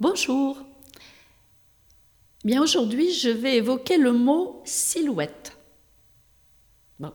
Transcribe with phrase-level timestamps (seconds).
[0.00, 0.56] Bonjour.
[2.42, 5.58] Bien aujourd'hui, je vais évoquer le mot silhouette.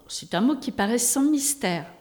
[0.08, 1.92] c'est un mot qui paraît sans mystère.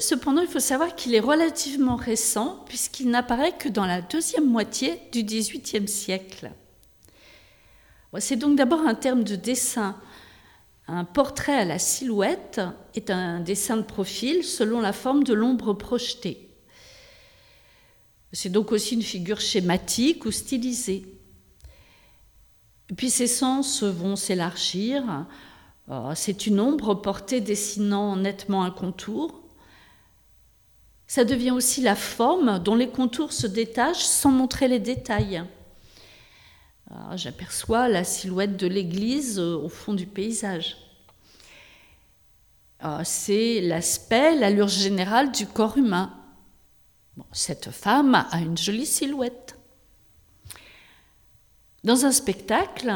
[0.00, 5.00] Cependant, il faut savoir qu'il est relativement récent puisqu'il n'apparaît que dans la deuxième moitié
[5.12, 6.50] du XVIIIe siècle.
[8.18, 9.94] C'est donc d'abord un terme de dessin.
[10.88, 12.60] Un portrait à la silhouette
[12.96, 16.49] est un dessin de profil selon la forme de l'ombre projetée.
[18.32, 21.04] C'est donc aussi une figure schématique ou stylisée.
[22.96, 25.26] puis ses sens vont s'élargir.
[25.88, 29.42] Euh, c'est une ombre portée dessinant nettement un contour.
[31.08, 35.42] Ça devient aussi la forme dont les contours se détachent sans montrer les détails.
[36.92, 40.76] Euh, j'aperçois la silhouette de l'église euh, au fond du paysage.
[43.04, 46.19] C'est l'aspect, l'allure générale du corps humain
[47.32, 49.56] cette femme a une jolie silhouette.
[51.84, 52.92] Dans un spectacle,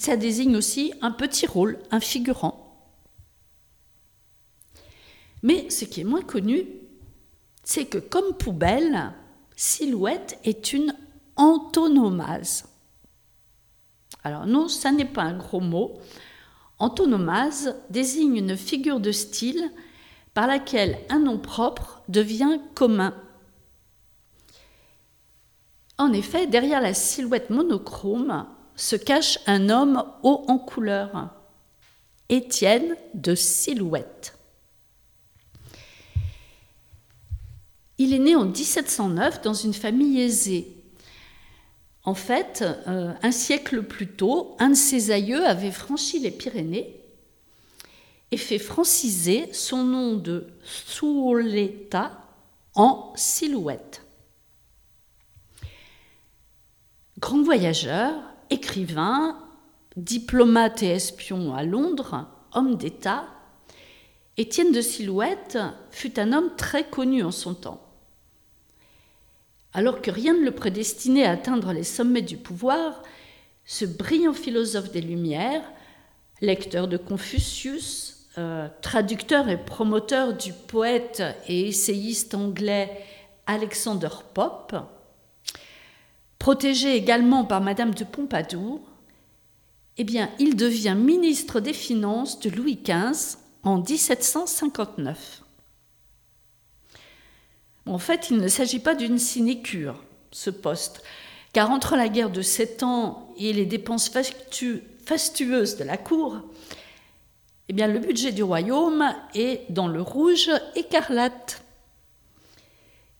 [0.00, 2.62] ça désigne aussi un petit rôle, un figurant.
[5.42, 6.66] Mais ce qui est moins connu,
[7.62, 9.12] c'est que comme poubelle,
[9.54, 10.94] silhouette est une
[11.36, 12.64] antonomase.
[14.24, 15.98] Alors non, ça n'est pas un gros mot.
[16.78, 19.70] Antonomase désigne une figure de style
[20.36, 23.14] par laquelle un nom propre devient commun.
[25.96, 31.30] En effet, derrière la silhouette monochrome se cache un homme haut en couleur,
[32.28, 34.38] Étienne de Silhouette.
[37.96, 40.76] Il est né en 1709 dans une famille aisée.
[42.04, 47.05] En fait, euh, un siècle plus tôt, un de ses aïeux avait franchi les Pyrénées
[48.30, 52.20] et fait franciser son nom de Suoleta
[52.74, 54.04] en silhouette.
[57.18, 58.14] Grand voyageur,
[58.50, 59.38] écrivain,
[59.96, 63.26] diplomate et espion à Londres, homme d'État,
[64.38, 65.58] Étienne de Silhouette
[65.90, 67.82] fut un homme très connu en son temps.
[69.72, 73.02] Alors que rien ne le prédestinait à atteindre les sommets du pouvoir,
[73.64, 75.64] ce brillant philosophe des Lumières,
[76.42, 83.04] lecteur de Confucius, euh, traducteur et promoteur du poète et essayiste anglais
[83.46, 84.76] Alexander Pope,
[86.38, 88.80] protégé également par Madame de Pompadour,
[89.96, 95.42] eh bien, il devient ministre des Finances de Louis XV en 1759.
[97.86, 101.02] En fait, il ne s'agit pas d'une sinécure, ce poste,
[101.52, 106.42] car entre la guerre de Sept Ans et les dépenses fastueuses de la cour,
[107.68, 109.04] eh bien, le budget du royaume
[109.34, 111.62] est dans le rouge écarlate.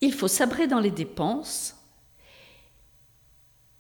[0.01, 1.75] Il faut sabrer dans les dépenses.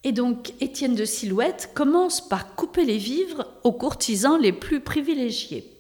[0.02, 5.72] Et donc, Étienne de Silhouette commence par couper les vivres aux courtisans les plus privilégiés.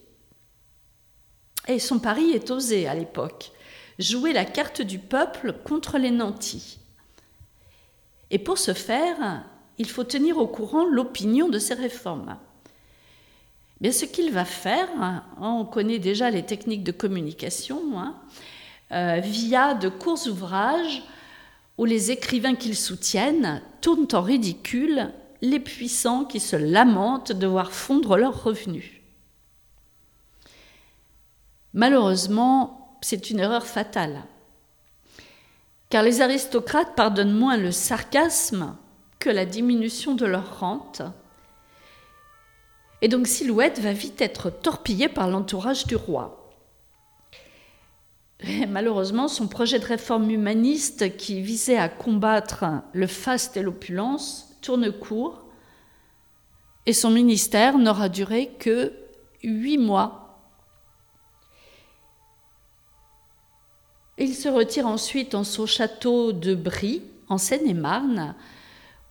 [1.68, 3.52] Et son pari est osé à l'époque
[3.98, 6.78] jouer la carte du peuple contre les nantis.
[8.30, 9.44] Et pour ce faire,
[9.78, 12.38] il faut tenir au courant l'opinion de ces réformes
[13.92, 18.16] ce qu'il va faire, hein, on connaît déjà les techniques de communication, hein,
[18.92, 21.02] euh, via de courts ouvrages
[21.78, 27.72] où les écrivains qu'il soutiennent tournent en ridicule les puissants qui se lamentent de voir
[27.72, 28.90] fondre leurs revenus.
[31.74, 34.22] Malheureusement, c'est une erreur fatale,
[35.90, 38.76] car les aristocrates pardonnent moins le sarcasme
[39.18, 41.02] que la diminution de leur rente,
[43.06, 46.50] et donc Silhouette va vite être torpillé par l'entourage du roi.
[48.68, 54.90] malheureusement, son projet de réforme humaniste qui visait à combattre le faste et l'opulence tourne
[54.90, 55.44] court
[56.84, 58.92] et son ministère n'aura duré que
[59.44, 60.40] huit mois.
[64.18, 68.34] Il se retire ensuite en son château de Brie, en Seine-et-Marne,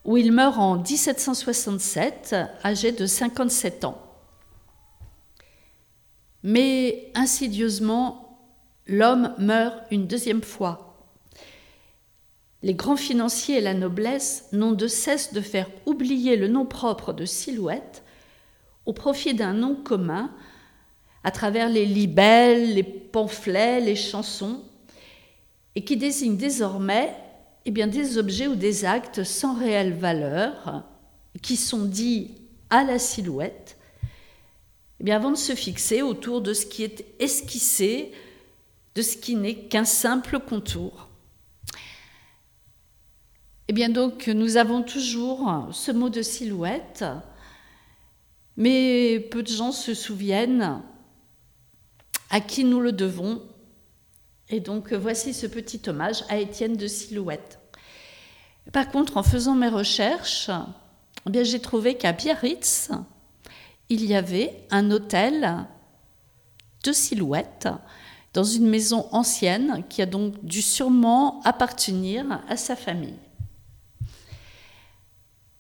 [0.06, 4.02] où il meurt en 1767, âgé de 57 ans.
[6.44, 8.40] Mais insidieusement,
[8.86, 10.96] l'homme meurt une deuxième fois.
[12.62, 17.12] Les grands financiers et la noblesse n'ont de cesse de faire oublier le nom propre
[17.12, 18.04] de Silhouette
[18.86, 20.32] au profit d'un nom commun
[21.24, 24.64] à travers les libelles, les pamphlets, les chansons,
[25.74, 27.16] et qui désigne désormais
[27.66, 30.84] eh des objets ou des actes sans réelle valeur
[31.42, 32.36] qui sont dits
[32.70, 33.78] à la silhouette,
[35.04, 38.12] eh avant de se fixer autour de ce qui est esquissé,
[38.94, 41.10] de ce qui n'est qu'un simple contour.
[43.74, 47.04] bien donc, nous avons toujours ce mot de silhouette,
[48.58, 50.82] mais peu de gens se souviennent
[52.30, 53.42] à qui nous le devons.
[54.50, 57.60] Et donc, voici ce petit hommage à Étienne de Silhouette.
[58.72, 60.50] Par contre, en faisant mes recherches,
[61.32, 62.92] eh j'ai trouvé qu'à Biarritz,
[63.90, 65.66] il y avait un hôtel
[66.84, 67.68] de Silhouette
[68.34, 73.18] dans une maison ancienne qui a donc dû sûrement appartenir à sa famille.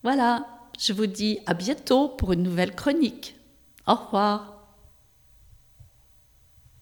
[0.03, 0.45] Voilà,
[0.77, 3.35] je vous dis à bientôt pour une nouvelle chronique.
[3.87, 4.54] Au revoir.